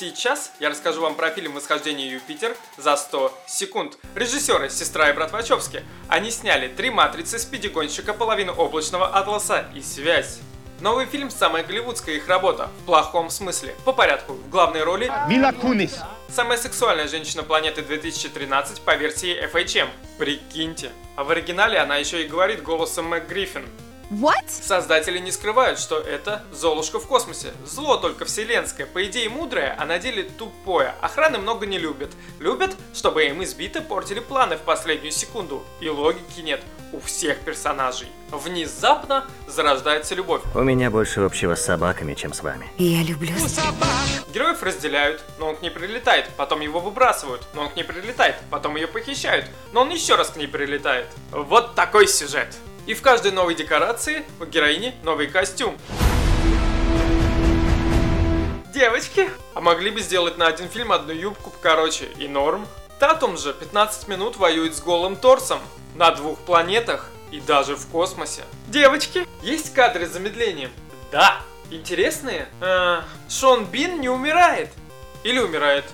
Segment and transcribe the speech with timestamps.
[0.00, 3.98] Сейчас я расскажу вам про фильм «Восхождение Юпитер» за 100 секунд.
[4.14, 5.84] Режиссеры «Сестра и брат Вачовски».
[6.08, 10.38] Они сняли три матрицы, спидигонщика, половину облачного атласа и связь.
[10.80, 13.74] Новый фильм– самая голливудская их работа, в плохом смысле.
[13.84, 15.98] По порядку, в главной роли Мила Кунис.
[16.30, 19.90] самая сексуальная женщина планеты 2013 по версии FHM.
[20.16, 20.92] Прикиньте.
[21.16, 23.66] А в оригинале она еще и говорит голосом Мэг Гриффин.
[24.10, 24.44] What?
[24.48, 27.52] Создатели не скрывают, что это Золушка в космосе.
[27.64, 30.94] Зло только вселенское, по идее мудрое, а на деле тупое.
[31.00, 32.10] Охраны много не любят.
[32.40, 35.62] Любят, чтобы им избито портили планы в последнюю секунду.
[35.80, 36.60] И логики нет
[36.92, 38.08] у всех персонажей.
[38.32, 40.42] Внезапно зарождается любовь.
[40.56, 42.66] У меня больше общего с собаками, чем с вами.
[42.78, 43.32] Я люблю
[44.34, 48.36] Героев разделяют, но он к ней прилетает, потом его выбрасывают, но он к ней прилетает,
[48.50, 51.06] потом ее похищают, но он еще раз к ней прилетает.
[51.30, 52.56] Вот такой сюжет.
[52.90, 55.78] И в каждой новой декорации у героини новый костюм.
[58.74, 62.66] Девочки, а могли бы сделать на один фильм одну юбку покороче и норм?
[62.98, 65.60] Татум же 15 минут воюет с голым торсом
[65.94, 68.42] на двух планетах и даже в космосе.
[68.66, 70.72] Девочки, есть кадры с замедлением?
[71.12, 71.42] Да.
[71.70, 72.48] Интересные?
[72.60, 74.70] Э, Шон Бин не умирает.
[75.22, 75.84] Или умирает?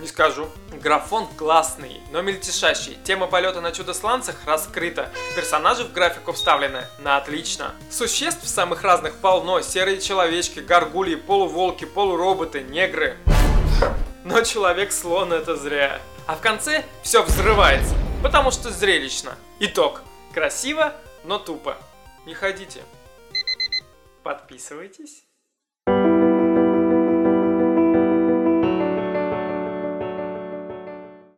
[0.00, 0.48] Не скажу.
[0.72, 2.96] Графон классный, но мельтешащий.
[3.04, 5.10] Тема полета на чудо-сланцах раскрыта.
[5.34, 7.74] Персонажи в графику вставлены на отлично.
[7.90, 9.60] Существ самых разных полно.
[9.60, 13.18] Серые человечки, горгульи, полуволки, полуроботы, негры.
[14.24, 16.00] Но человек-слон это зря.
[16.26, 19.36] А в конце все взрывается, потому что зрелищно.
[19.60, 20.00] Итог.
[20.32, 21.76] Красиво, но тупо.
[22.24, 22.80] Не ходите.
[24.22, 25.26] Подписывайтесь.